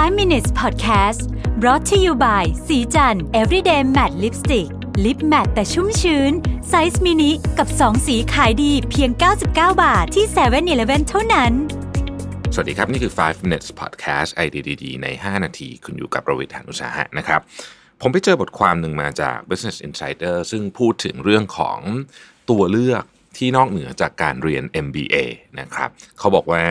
[0.00, 1.20] 5 minutes podcast
[1.60, 4.68] brought to you by ศรีจันทร์ everyday matte lipstick
[5.04, 6.32] lip matte แต่ชุ่มชื้น
[6.68, 9.46] ไซส์มินิกับ 2 สีขายดีเพียง 99
[9.82, 11.52] บาทที่7 e เ e ่ e อเท่านั้น
[12.54, 17.40] สวัสดีครับ นี่คือ 5 minutes podcast ไอเดียดีๆใน 5 นาที คุณอยู่กับประวิทยานุสาหะนะครับ
[18.00, 21.80] ผมไปเจอบทความหนึ่งมาจาก Business Insider ซึ่งพูดถึงเรื่องของ
[22.50, 23.04] ตัวเลือก
[23.36, 25.16] ที่นอกเหนือจากการเรียน MBA
[25.60, 26.64] นะครับ เขาบอกว่า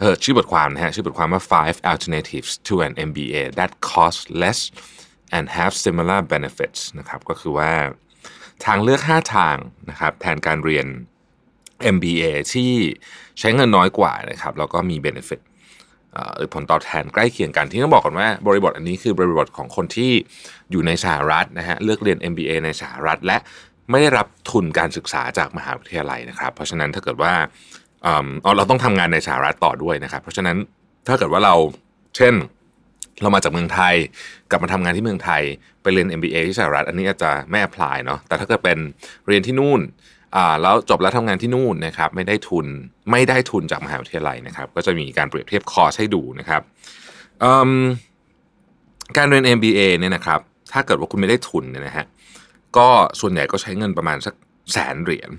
[0.00, 4.60] เออชื่อบทความนะฮะชื่อบทความว่า five alternatives to an MBA that cost less
[5.36, 7.72] and have similar benefits นะครับก็คือว่า
[8.64, 9.56] ทางเลือก 5 ทาง
[9.90, 10.86] นะครับแทนการเรียน
[11.94, 12.72] MBA ที่
[13.38, 15.40] ใช้เงินน้อยกว่านะครับแล้วก็มี benefit
[16.36, 20.12] หรือผลตอบแทนใกล้เคียงกันที่ต้องบอกก่อนว่าบริบทอันนี้คือบริบทของคนที่
[20.70, 23.38] อยู่ในสหรัฐนะฮะเลือกเรียน MBA ในสหรัฐ และ
[23.90, 27.34] ไม่ได้รับทุนการศึกษาจากมหาวิทยาลัยนะครับ เพราะฉะนั้นถ้าเกิดว่า
[28.56, 30.56] เราต้องทำงานในสหรัฐต่อด้วยนะครับ เพราะฉะนั้น
[31.08, 31.54] ถ้าเกิดว่าเรา
[32.16, 32.34] เช่น
[33.22, 33.94] เรามาจากเมืองไทย
[34.50, 35.42] กลับมาทำงานที่เมืองไทย
[35.82, 38.78] ไปเรียน MBA ที่สหรัฐ อันนี้อาจจะไม่ apply เนาะแต่ถ้าเกิดเป็น
[39.26, 39.80] เรียนที่นู่น
[40.36, 42.66] อ่าแล้วจบแล้วทำงานที่นู่นนะครับไม่ได้ทุน
[43.10, 46.62] ไม่ได้ทุนจากมหาวิทยาลัยนะครับ ก็จะมีการเปรียบเทียบคอร์สให้ดูนะครับ
[49.16, 50.40] การเรียน MBA เนี่ยนะครับ
[50.72, 52.06] ถ้าเกิดว่าคุณไม่ได้ทุนเนี่ยนะฮะ
[52.76, 52.88] ก็
[53.20, 54.34] ส่วนใหญ่ก็ใช้เงินประมาณสัก
[54.72, 55.30] แสนเหรียญ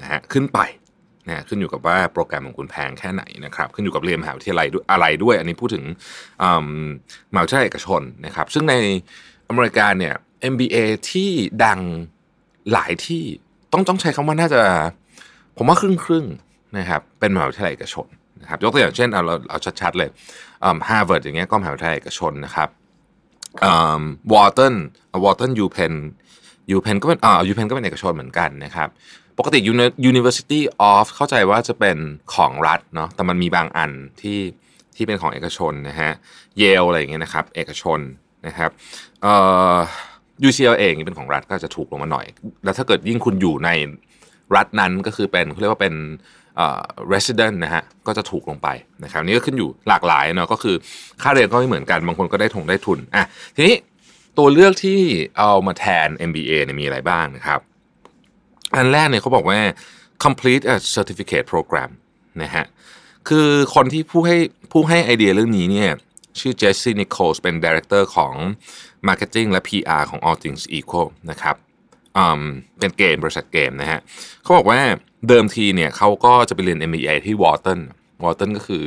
[0.00, 0.58] นะฮะขึ้นไป
[1.28, 5.84] นะขึ้นอยู่กับว่าโปรแกรมของคุณแพงแค่ไหนนะครับขึ้นอยู่กับเรียนมหาวิทยาลัยด้วยอะไรด้วย อันนี้พูดถึง
[7.32, 8.74] มหาวิทยาลัยเอกชนนะครับซึ่งใน
[9.48, 10.14] อเมริกาเนี่ย
[10.52, 10.76] MBA
[11.10, 11.30] ที่
[11.64, 11.80] ดัง
[12.72, 13.22] หลายที่
[13.72, 14.62] ต้องต้องใช้คำว่าน่าจะ
[15.56, 16.26] ผมว่าครึ่งครึ่ง
[16.78, 18.06] นะครับเป็นมหาวิทยาลัยเอกชน
[18.40, 20.10] นะครับยกตัวอย่างเช่นเอาเราเอาชัดๆเลย
[20.88, 22.68] ฮาร์วาร์ดอย่างเงี้ยก็มหาวิทยาลัยเอกชนนะครับ
[24.32, 24.74] Wharton
[25.24, 25.94] Wharton UPenn
[26.70, 28.88] UPenn ก็เป็นอ่า UPenn ก็เป็นเอกชนเหมือนกันนะครับ
[29.38, 29.58] ปกติ
[30.10, 30.60] university
[30.92, 31.98] of เข้าใจว่าจะเป็น
[32.34, 34.40] ของรัฐเนาะแต่มันมีบางอันที่
[34.96, 36.12] ที่เป็นของเอกชนนะฮะ
[36.58, 38.00] Yale อะไรอย่างเงี้ยนะครับ เอกชน
[38.46, 38.70] นะครับ
[39.22, 39.34] เอ่
[39.74, 39.76] อ
[40.48, 42.26] UCLA เองเป็นของรัฐก็จะถูกลงมาหน่อย
[42.64, 43.70] แล้วถ้าเกิดยิ่งคุณอยู่ใน
[44.56, 45.94] รัฐนั้นก็คือเป็นเขาเรียกว่าเป็น
[46.56, 46.82] เอ่อ
[47.12, 48.68] resident นะฮะก็จะถูกลงไป
[49.04, 50.76] นะครับนี่ก็ขึ้นอยู่หลากหลายเนาะก็คือ
[51.22, 53.24] ค่าเรียนก็ไม่เหมือนกันบางคนก็ได้ทงได้ทุนอะ
[53.56, 53.76] ทีนี้
[54.38, 55.00] ตัวเลือกที่
[55.38, 57.60] เอามาแทน MBA เนี่ยมีอะไรบ้างนะครับ
[58.76, 59.60] อันแรกเนี่ยเขาบอกว่า
[60.24, 61.90] complete a certificate program
[62.42, 62.64] นะฮะ
[63.28, 64.36] คือคนที่ผู้ให้
[64.72, 65.90] ผู้ให้ไอเดียเรื่องนี้เนี่ย
[66.40, 68.34] ชื่อเจสซี่นิโคลส์เป็น Director ของ
[69.08, 71.56] Marketing และ PR ของ All Things Equal นะครับ
[72.16, 72.42] อืม
[72.78, 74.00] เป็นเกมบริษัทเกมนะฮะ
[74.42, 74.80] เขาบอกว่า
[75.28, 77.80] เดิมทีเนี่ยเขาก็จะไปเรียน MBA ที่ Wharton
[78.22, 78.84] Wharton ก็คือ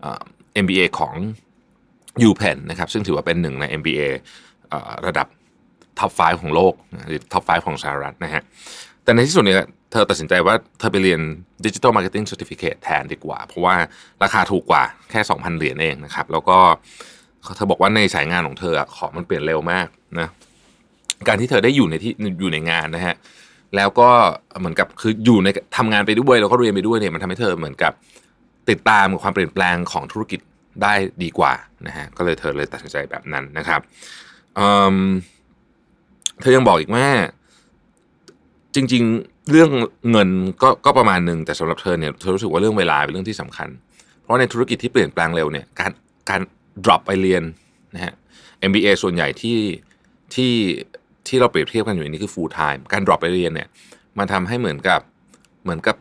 [0.00, 0.22] เอ่อ
[0.64, 1.14] MBA ของ
[2.28, 4.02] u p e n นะครับซึ่งถือว่าเป็นหนึ่งใน MBA
[4.68, 5.26] เอ่อระดับ
[5.98, 6.74] top 5ของโลก
[7.06, 8.42] หรือ top 5ของสหรัฐนะฮะ
[9.04, 9.58] แต่ในที่สุดเนี่ย
[9.92, 11.20] เธอตัดสินใจว่าเธอไปเรียน
[11.66, 13.38] ดิจิ t a ลมาร์เก็ตติ้ง c e r t i f i c a t e แทนดีกว่า
[13.46, 13.74] เพราะว่า
[14.22, 16.58] ราคาถูกกว่าแค่ 2,000 เหรียญเองนะครับ แล้วก็
[17.56, 19.86] เธอบอกว่าในสายงานของเธออะของมันเปลี่ยนเร็วมาก
[20.18, 20.28] นะ
[21.28, 23.14] การที่เธอได้อยู่ในที่อยู่ในงานนะฮะ
[23.76, 24.10] แล้วก็
[24.58, 27.92] เหมือนกับคืออยู่ในทำงานไปด้วยแล้วก็เรียนไปด้วยเนี่ยมันทำให้เธอเหมือนกับ
[28.70, 30.40] ติดตามความเปลี่ยนแปลงของธุรกิจ
[30.82, 31.52] ได้ดีกว่า
[31.86, 33.80] นะฮะก็เลยเธอเลยตัดสินใจแบบนั้นนะครับ
[34.58, 34.96] อืม
[36.40, 37.06] เธอยังบอกอีกว่า
[38.74, 39.70] จริง ๆ เรื่อง
[40.10, 40.28] เงิน
[40.62, 43.68] ก็ก็ประมาณหนึ่งแต่สำหรับเธอเนี่ยเธอรู้สึกว่าเรื่องเวลาเป็นเรื่องที่สำคัญ
[44.20, 45.92] เพราะในธุรกิจที่เปลี่ยนแปลงเร็วเนี่ยการ
[46.30, 46.40] การ
[46.84, 47.42] drop ไปเรียน
[47.94, 48.14] นะฮะ
[48.68, 49.58] MBA ส่วนใหญ่ที่
[50.34, 50.52] ที่
[51.26, 53.68] ที่เราเปรียบเทียบกันอยู่นี้คือ full time การ drop ไปเรียนเนี่ย
[54.18, 55.00] มันทำให้เหมือนกับ
[55.62, 55.96] เหมือนกับ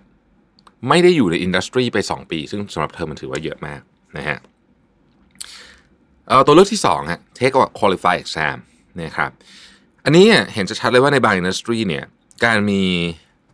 [0.90, 3.82] ไม่ได้อยู่ในอินดัสทรีไป 2 ปี ซึ่งสำหรับเธอมันถือว่าเยอะมาก
[4.18, 4.38] นะฮะ
[6.46, 8.58] ตัวเลือกที่2ฮะ take a qualify exam
[9.02, 9.32] นะครับ
[10.06, 12.06] อันนี้เห็นชัดเลยว่าในบางอินดัสทรีเนี่ย
[12.46, 12.82] การมี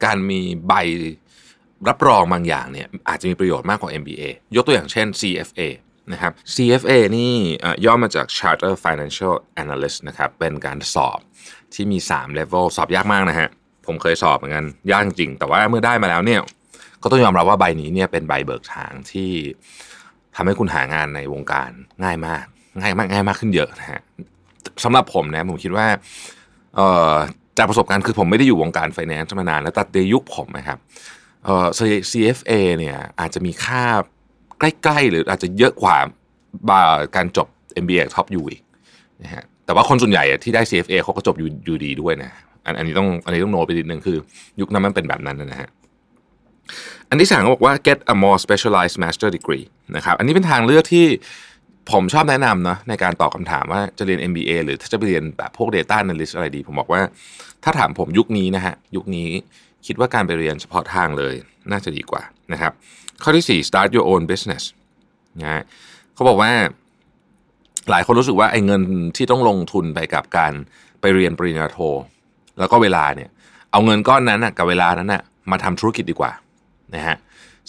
[0.05, 0.73] การมีใบ
[1.89, 4.23] รับรองบางอย่างเนี่ยอาจจะมีประโยชน์มากกว่า MBA
[4.55, 5.61] ยกตัวอย่างเช่น CFA
[6.11, 7.33] นะครับ CFA นี่
[7.85, 11.19] ย่อมาจาก Charter Financial Analyst นะครับเป็นการสอบ
[11.73, 13.49] ที่มี 3 level สอบยากมากนะฮะ
[13.87, 16.41] ผมเคยสอบเหมือนกันยากจริง แต่ว่าเมื่อได้มาแล้วเนี่ย
[17.01, 19.29] ก็ต้องยอมรับว่าใบนี้เนี่ยเป็นใบเบิกทางที่
[20.35, 21.71] ทำให้คุณหางานในวงการ
[22.03, 22.45] ง่ายมาก
[22.81, 24.01] ง่ายมากง่ายมากขึ้นเยอะนะฮะ
[24.83, 25.87] สำหรับผมนะผมคิดว่า
[27.57, 30.77] จากประสบการณ์คือผมไม่ได้อยู่วงการไฟแนนซ์มานานแล้วแต่ในยุคผมนะครับ
[31.45, 31.67] เอ่อ
[32.11, 33.83] CFA เนี่ยอาจจะมีค่า
[34.59, 35.97] ใกล้ๆ หรืออาจจะเยอะกว่า
[36.69, 36.81] บา
[37.15, 37.47] การจบ
[37.83, 38.61] MBA ท็อปยูอีก
[39.23, 42.31] นะฮะแต่ว่าคนส่วนใหญ่ที่ได้ CFA เขาก็จบ U U ดีด้วยนะ
[42.65, 44.17] อันอันนี้ต้องอันนี้ต้องโน้ไปนิดนึงคือ
[44.59, 45.69] ยุคนั้นมันเป็นแบบนั้นนะฮะ
[47.09, 49.65] อันที่สามเขาบอกว่า get a more specialized master degree
[49.95, 51.05] นะครับอันนี้เป็นทางเลือกที่
[51.91, 57.01] ผมชอบแนะนำเนาะในการตอบคำถามว่าจะเรียน MBA หรือถ้าจะไปเรียนแบบพวก Data Analyst อะไรดี ผมบอกว่า
[57.63, 59.29] ถ้าถามผมยุคนี้นะฮะยุคนี้
[59.85, 61.33] คิดว่าการไปเรียนเฉพาะทางเลย
[61.71, 62.71] น่าจะดีกว่านะครับ
[63.23, 64.63] ข้อที่ 4 start your own business
[65.41, 65.63] นะฮะ
[66.13, 66.51] เขาบอกว่า
[67.89, 68.81] หลายคนรู้สึกว่าไอ้เงิน
[69.17, 70.53] ที่ต้องลงทุนไปกับการ
[71.01, 71.77] ไปเรียนปริญญาโท
[72.59, 73.29] แล้วก็เวลาเนี่ย
[73.71, 75.21] เอาเงินก้อนนั้นนะกับเวลานั้นนะ
[75.51, 76.31] มาทำธุรกิจดีกว่า
[76.95, 77.17] นะฮะ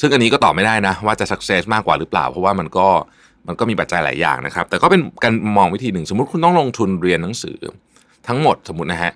[0.00, 2.88] ซึ่งอันนี้ก็ตอบไม่ได้นะว่าจะสักเซสมากกว่าหรือเปล่า เพราะว่ามันก็
[3.46, 7.58] มันก็มีปัจจัยหลายอย่างนะครับ แต่ก็เป็นการมองวิธีหนึ่ง สมมติคุณต้องลงทุนเรียนหนังสือ
[8.28, 9.12] ทั้งหมดสมมตินะฮะ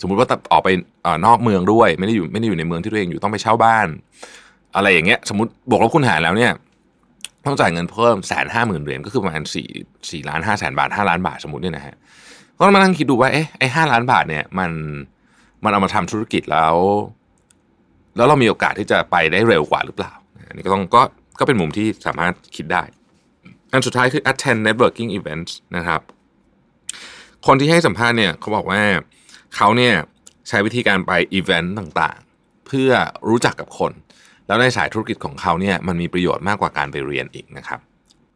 [0.00, 0.68] สมมติว่าออกไป
[1.04, 3.86] อนอกเมืองด้วย ไม่ได้อยู่ไม่ได้อยู่ในเมืองที่ตัวเองอยู่ต้องไปเช่าบ้าน
[4.76, 6.52] อะไรอย่างเงี้ย สมมติบวกลบคุณหารแล้วเนี่ย
[7.46, 9.68] ต้องจ่ายเงินเพิ่มแสนห้าหมื่นเหรียญก็คือประมาณสี่
[10.10, 11.94] สี่ล้านห้าแสนบาทห้าล้านบาทสมมติเนี่ยนะฮะ
[12.58, 14.70] ก็มานั่งคิดดูว่าเอ๊ะไอ้ห้าล้านบาทเนี่ยมัน
[15.64, 16.74] มันเอามาทำธุรกิจแล้ว
[18.16, 20.12] แล้วเรามีโอกาสที่จะไปได้เร็วกว่าหรือเปล่า
[20.48, 21.02] อันนี้ก็ต้องก็
[21.42, 22.82] ก็เป็นมุมที่สามารถคิดได้
[23.72, 26.00] อันสุดท้ายคือ attend networking events นะครับ
[27.46, 28.82] คนที่ให้สัมภาษณ์เนี่ยเขาบอกว่า
[29.56, 29.94] เขาเนี่ย
[30.48, 32.90] ใช้วิธีการไปอีเวนต์ต่างๆ เพื่อ
[33.28, 33.92] รู้จักกับคน
[34.46, 37.80] แล้วในสายธุรกิจของเขาเนี่ยมันมีประโยชน์มากกว่าการไปเรียนอีกนะครับ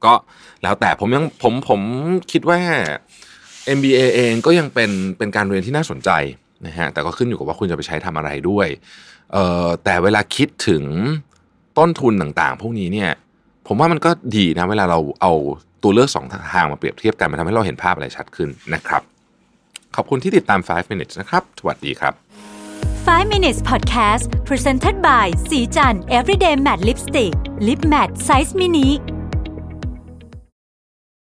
[0.05, 0.15] ก็
[0.63, 1.81] แล้วแต่ผมยังผมผม
[2.33, 2.61] คิดว่า
[3.77, 6.11] MBA เองก็ยังเป็นเป็นการเรียนที่น่าสนใจ
[6.67, 8.69] นะฮะแต่ก็ขึ้นอยู่กับว่าคุณจะไปใช้ทำอะไรด้วย
[9.33, 10.85] เอ่อแต่เวลาคิดถึง
[11.79, 13.11] ต้นทุนต่างๆ พวกนี้เนี่ย
[13.67, 15.33] ผมว่ามันก็ดีนะเวลาเราเอา
[15.83, 19.03] ตัวเลือกสองทางมาเปรียบเทียบกันมันทำให้เราเห็นภาพอะไรชัดขึ้นนะครับ
[19.97, 22.13] ขอบคุณที่ติดตาม 5 minutes นะครับ สวัสดีครับ
[23.07, 27.35] 5 minutes podcast presented by สีจัน everyday matte lipstick
[27.67, 28.89] lip matte size mini